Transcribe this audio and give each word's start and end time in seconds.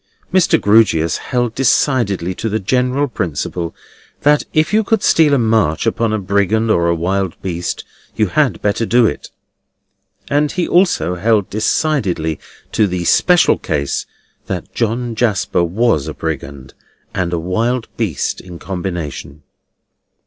Mr. 0.33 0.59
Grewgious 0.59 1.17
held 1.17 1.53
decidedly 1.53 2.33
to 2.33 2.49
the 2.49 2.57
general 2.57 3.07
principle, 3.07 3.75
that 4.21 4.41
if 4.51 4.73
you 4.73 4.83
could 4.83 5.03
steal 5.03 5.31
a 5.31 5.37
march 5.37 5.85
upon 5.85 6.11
a 6.11 6.17
brigand 6.17 6.71
or 6.71 6.87
a 6.87 6.95
wild 6.95 7.39
beast, 7.43 7.85
you 8.15 8.25
had 8.25 8.59
better 8.63 8.83
do 8.87 9.05
it; 9.05 9.29
and 10.27 10.53
he 10.53 10.67
also 10.67 11.13
held 11.13 11.51
decidedly 11.51 12.39
to 12.71 12.87
the 12.87 13.05
special 13.05 13.59
case, 13.59 14.07
that 14.47 14.73
John 14.73 15.13
Jasper 15.13 15.63
was 15.63 16.07
a 16.07 16.15
brigand 16.15 16.73
and 17.13 17.31
a 17.31 17.37
wild 17.37 17.87
beast 17.95 18.41
in 18.41 18.57
combination. 18.57 19.43